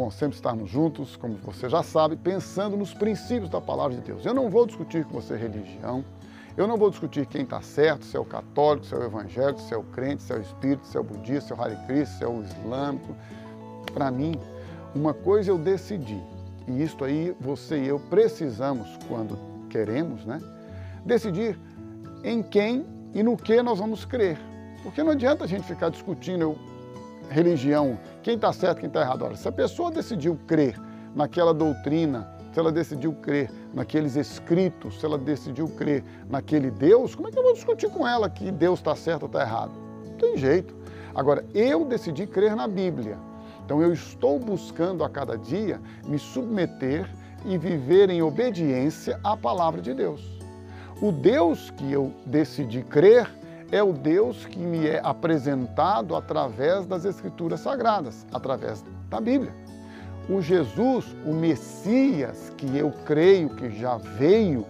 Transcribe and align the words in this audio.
nós 0.00 0.14
sempre 0.14 0.34
estarmos 0.34 0.70
juntos, 0.70 1.16
como 1.16 1.34
você 1.36 1.68
já 1.68 1.82
sabe, 1.82 2.16
pensando 2.16 2.76
nos 2.76 2.94
princípios 2.94 3.50
da 3.50 3.60
palavra 3.60 3.96
de 3.96 4.02
Deus. 4.02 4.24
Eu 4.24 4.34
não 4.34 4.48
vou 4.48 4.66
discutir 4.66 5.04
com 5.04 5.20
você 5.20 5.36
religião, 5.36 6.04
eu 6.56 6.66
não 6.66 6.76
vou 6.76 6.90
discutir 6.90 7.26
quem 7.26 7.42
está 7.42 7.60
certo, 7.60 8.04
se 8.04 8.16
é 8.16 8.20
o 8.20 8.24
católico, 8.24 8.86
se 8.86 8.94
é 8.94 8.98
o 8.98 9.04
evangélico, 9.04 9.60
se 9.60 9.74
é 9.74 9.76
o 9.76 9.82
crente, 9.82 10.22
se 10.22 10.32
é 10.32 10.36
o 10.36 10.40
espírito, 10.40 10.86
se 10.86 10.96
é 10.96 11.00
o 11.00 11.04
budista, 11.04 11.48
se 11.48 11.52
é 11.52 11.56
o 11.56 11.62
Hare 11.62 11.76
Krishna, 11.86 12.18
se 12.18 12.24
é 12.24 12.26
o 12.26 12.42
islâmico. 12.42 13.14
Para 13.92 14.10
mim, 14.10 14.34
uma 14.94 15.14
coisa 15.14 15.50
eu 15.50 15.58
decidi, 15.58 16.20
e 16.66 16.82
isto 16.82 17.04
aí 17.04 17.36
você 17.40 17.78
e 17.78 17.88
eu 17.88 18.00
precisamos, 18.00 18.88
quando 19.06 19.38
queremos, 19.68 20.24
né? 20.24 20.40
Decidir 21.04 21.58
em 22.24 22.42
quem 22.42 22.84
e 23.14 23.22
no 23.22 23.36
que 23.36 23.62
nós 23.62 23.78
vamos 23.78 24.04
crer. 24.04 24.38
Porque 24.82 25.02
não 25.02 25.12
adianta 25.12 25.44
a 25.44 25.46
gente 25.46 25.64
ficar 25.64 25.90
discutindo 25.90 26.56
religião, 27.30 27.98
quem 28.22 28.34
está 28.34 28.52
certo, 28.52 28.80
quem 28.80 28.88
está 28.88 29.00
errado. 29.00 29.24
Olha, 29.24 29.36
se 29.36 29.48
a 29.48 29.52
pessoa 29.52 29.90
decidiu 29.90 30.38
crer 30.46 30.78
naquela 31.14 31.54
doutrina, 31.54 32.28
se 32.52 32.58
ela 32.58 32.72
decidiu 32.72 33.12
crer 33.12 33.50
naqueles 33.72 34.16
escritos, 34.16 34.98
se 34.98 35.06
ela 35.06 35.16
decidiu 35.16 35.68
crer 35.68 36.04
naquele 36.28 36.70
Deus, 36.70 37.14
como 37.14 37.28
é 37.28 37.30
que 37.30 37.38
eu 37.38 37.42
vou 37.42 37.54
discutir 37.54 37.88
com 37.90 38.06
ela 38.06 38.28
que 38.28 38.50
Deus 38.50 38.80
está 38.80 38.94
certo 38.96 39.22
ou 39.22 39.26
está 39.26 39.42
errado? 39.42 39.72
Não 40.04 40.14
tem 40.14 40.36
jeito. 40.36 40.74
Agora, 41.14 41.44
eu 41.54 41.84
decidi 41.84 42.26
crer 42.26 42.56
na 42.56 42.66
Bíblia. 42.66 43.16
Então, 43.64 43.80
eu 43.80 43.92
estou 43.92 44.38
buscando 44.38 45.04
a 45.04 45.08
cada 45.08 45.38
dia 45.38 45.80
me 46.04 46.18
submeter 46.18 47.08
e 47.44 47.56
viver 47.56 48.10
em 48.10 48.20
obediência 48.20 49.18
à 49.22 49.36
palavra 49.36 49.80
de 49.80 49.94
Deus. 49.94 50.20
O 51.00 51.10
Deus 51.12 51.70
que 51.70 51.90
eu 51.90 52.12
decidi 52.26 52.82
crer 52.82 53.30
é 53.72 53.82
o 53.82 53.92
Deus 53.92 54.44
que 54.46 54.58
me 54.58 54.86
é 54.86 55.00
apresentado 55.02 56.16
através 56.16 56.86
das 56.86 57.04
Escrituras 57.04 57.60
Sagradas, 57.60 58.26
através 58.32 58.84
da 59.08 59.20
Bíblia. 59.20 59.54
O 60.28 60.40
Jesus, 60.40 61.04
o 61.24 61.32
Messias 61.32 62.52
que 62.56 62.76
eu 62.76 62.92
creio 63.04 63.50
que 63.50 63.70
já 63.70 63.96
veio, 63.96 64.66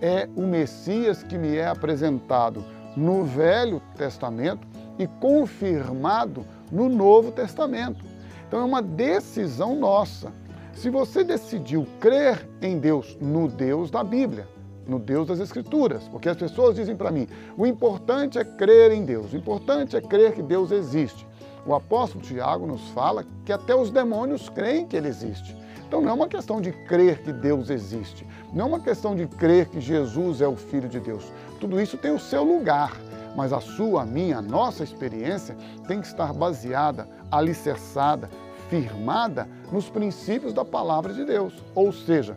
é 0.00 0.28
o 0.36 0.42
Messias 0.42 1.22
que 1.22 1.38
me 1.38 1.56
é 1.56 1.68
apresentado 1.68 2.64
no 2.96 3.24
Velho 3.24 3.80
Testamento 3.96 4.66
e 4.98 5.06
confirmado 5.06 6.44
no 6.70 6.88
Novo 6.88 7.30
Testamento. 7.30 8.04
Então 8.46 8.60
é 8.60 8.64
uma 8.64 8.82
decisão 8.82 9.76
nossa. 9.76 10.32
Se 10.74 10.90
você 10.90 11.22
decidiu 11.22 11.86
crer 12.00 12.46
em 12.60 12.78
Deus, 12.78 13.16
no 13.20 13.48
Deus 13.48 13.90
da 13.90 14.02
Bíblia, 14.02 14.46
no 14.86 14.98
Deus 14.98 15.28
das 15.28 15.40
Escrituras, 15.40 16.08
porque 16.08 16.28
as 16.28 16.36
pessoas 16.36 16.76
dizem 16.76 16.96
para 16.96 17.10
mim: 17.10 17.28
o 17.56 17.66
importante 17.66 18.38
é 18.38 18.44
crer 18.44 18.92
em 18.92 19.04
Deus, 19.04 19.32
o 19.32 19.36
importante 19.36 19.96
é 19.96 20.00
crer 20.00 20.32
que 20.32 20.42
Deus 20.42 20.70
existe. 20.70 21.26
O 21.64 21.74
apóstolo 21.74 22.24
Tiago 22.24 22.66
nos 22.66 22.88
fala 22.88 23.24
que 23.44 23.52
até 23.52 23.74
os 23.74 23.90
demônios 23.90 24.48
creem 24.48 24.86
que 24.86 24.96
ele 24.96 25.08
existe. 25.08 25.56
Então 25.86 26.00
não 26.00 26.10
é 26.10 26.12
uma 26.12 26.26
questão 26.26 26.60
de 26.60 26.72
crer 26.72 27.22
que 27.22 27.32
Deus 27.32 27.68
existe, 27.68 28.26
não 28.52 28.64
é 28.64 28.68
uma 28.68 28.80
questão 28.80 29.14
de 29.14 29.26
crer 29.26 29.66
que 29.66 29.80
Jesus 29.80 30.40
é 30.40 30.48
o 30.48 30.56
Filho 30.56 30.88
de 30.88 30.98
Deus. 30.98 31.30
Tudo 31.60 31.80
isso 31.80 31.98
tem 31.98 32.12
o 32.12 32.18
seu 32.18 32.42
lugar, 32.42 32.92
mas 33.36 33.52
a 33.52 33.60
sua, 33.60 34.02
a 34.02 34.06
minha, 34.06 34.38
a 34.38 34.42
nossa 34.42 34.82
experiência 34.82 35.56
tem 35.86 36.00
que 36.00 36.06
estar 36.06 36.32
baseada, 36.32 37.06
alicerçada, 37.30 38.30
firmada 38.68 39.46
nos 39.70 39.90
princípios 39.90 40.54
da 40.54 40.64
palavra 40.64 41.12
de 41.12 41.26
Deus. 41.26 41.52
Ou 41.74 41.92
seja, 41.92 42.36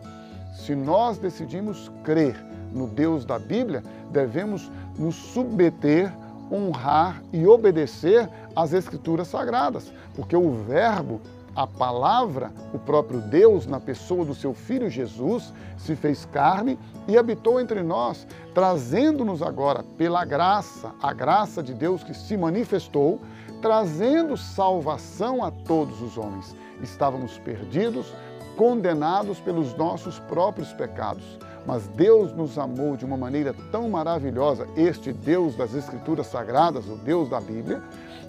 se 0.56 0.74
nós 0.74 1.18
decidimos 1.18 1.90
crer 2.02 2.34
no 2.72 2.86
Deus 2.86 3.24
da 3.24 3.38
Bíblia, 3.38 3.82
devemos 4.10 4.70
nos 4.98 5.14
submeter, 5.14 6.12
honrar 6.50 7.22
e 7.32 7.46
obedecer 7.46 8.28
às 8.54 8.72
Escrituras 8.72 9.28
Sagradas, 9.28 9.92
porque 10.14 10.34
o 10.34 10.52
Verbo, 10.64 11.20
a 11.54 11.66
palavra, 11.66 12.50
o 12.72 12.78
próprio 12.78 13.20
Deus, 13.20 13.66
na 13.66 13.78
pessoa 13.78 14.24
do 14.24 14.34
seu 14.34 14.54
Filho 14.54 14.90
Jesus, 14.90 15.52
se 15.76 15.94
fez 15.94 16.24
carne 16.26 16.78
e 17.06 17.16
habitou 17.16 17.60
entre 17.60 17.82
nós, 17.82 18.26
trazendo-nos 18.54 19.42
agora, 19.42 19.84
pela 19.96 20.24
graça, 20.24 20.92
a 21.02 21.12
graça 21.12 21.62
de 21.62 21.74
Deus 21.74 22.02
que 22.02 22.14
se 22.14 22.36
manifestou, 22.36 23.20
trazendo 23.60 24.36
salvação 24.36 25.44
a 25.44 25.50
todos 25.50 26.00
os 26.02 26.18
homens. 26.18 26.54
Estávamos 26.82 27.38
perdidos, 27.38 28.12
condenados 28.56 29.38
pelos 29.38 29.74
nossos 29.76 30.18
próprios 30.18 30.72
pecados. 30.72 31.38
Mas 31.66 31.86
Deus 31.88 32.32
nos 32.32 32.58
amou 32.58 32.96
de 32.96 33.04
uma 33.04 33.16
maneira 33.16 33.54
tão 33.70 33.88
maravilhosa, 33.88 34.66
este 34.76 35.12
Deus 35.12 35.56
das 35.56 35.74
Escrituras 35.74 36.28
Sagradas, 36.28 36.86
o 36.86 36.96
Deus 36.96 37.28
da 37.28 37.40
Bíblia, 37.40 37.82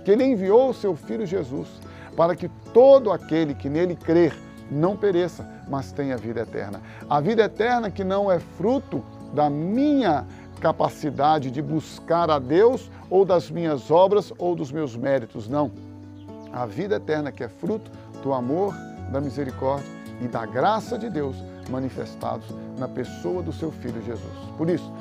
que 0.04 0.12
Ele 0.12 0.24
enviou 0.24 0.70
o 0.70 0.74
seu 0.74 0.96
Filho 0.96 1.26
Jesus 1.26 1.68
para 2.16 2.36
que 2.36 2.50
todo 2.74 3.12
aquele 3.12 3.54
que 3.54 3.70
nele 3.70 3.96
crer 3.96 4.36
não 4.72 4.98
pereça, 4.98 5.48
mas 5.70 5.92
tenha 5.92 6.18
vida 6.18 6.42
eterna. 6.42 6.82
A 7.08 7.22
vida 7.22 7.44
eterna 7.44 7.92
que 7.92 8.04
não 8.04 8.32
é 8.32 8.40
fruto 8.40 9.04
da 9.34 9.50
minha 9.50 10.26
capacidade 10.60 11.52
de 11.52 11.62
buscar 11.62 12.32
a 12.32 12.40
Deus 12.40 12.90
ou 13.08 13.24
das 13.24 13.52
minhas 13.52 13.92
obras 13.92 14.34
ou 14.40 14.56
dos 14.56 14.72
meus 14.72 14.96
méritos, 14.96 15.48
não. 15.48 15.72
A 16.52 16.66
vida 16.66 16.96
eterna 16.96 17.32
que 17.32 17.44
é 17.44 17.48
fruto 17.48 17.92
do 18.24 18.34
amor, 18.34 18.74
da 19.12 19.22
misericórdia 19.22 19.97
e 20.22 20.28
da 20.28 20.46
graça 20.46 20.98
de 20.98 21.10
Deus 21.10 21.36
manifestados 21.70 22.48
na 22.78 22.88
pessoa 22.88 23.42
do 23.42 23.52
seu 23.52 23.72
Filho 23.72 24.02
Jesus. 24.04 24.34
Por 24.58 24.70
isso, 24.70 24.92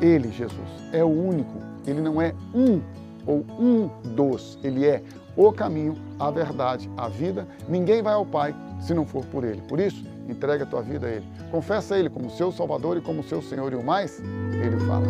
Ele, 0.00 0.30
Jesus, 0.30 0.68
é 0.92 1.02
o 1.02 1.08
único, 1.08 1.58
Ele 1.86 2.00
não 2.00 2.20
é 2.20 2.34
um 2.54 2.80
ou 3.26 3.44
um 3.58 3.88
dos, 4.14 4.58
Ele 4.62 4.86
é 4.86 5.02
o 5.36 5.52
caminho, 5.52 5.96
a 6.18 6.30
verdade, 6.30 6.90
a 6.96 7.08
vida. 7.08 7.46
Ninguém 7.68 8.02
vai 8.02 8.14
ao 8.14 8.26
Pai 8.26 8.54
se 8.80 8.92
não 8.92 9.06
for 9.06 9.24
por 9.26 9.44
Ele. 9.44 9.62
Por 9.62 9.80
isso, 9.80 10.04
entrega 10.28 10.64
a 10.64 10.66
tua 10.66 10.82
vida 10.82 11.06
a 11.06 11.10
Ele. 11.10 11.26
Confessa 11.50 11.98
Ele 11.98 12.10
como 12.10 12.30
seu 12.30 12.52
Salvador 12.52 12.96
e 12.96 13.00
como 13.00 13.22
seu 13.22 13.40
Senhor 13.40 13.72
e 13.72 13.76
o 13.76 13.84
mais, 13.84 14.20
Ele 14.20 14.78
fala. 14.86 15.06